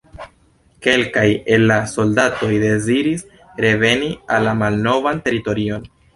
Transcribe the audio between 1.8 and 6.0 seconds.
soldatoj deziris reveni en la malnovan teritorion.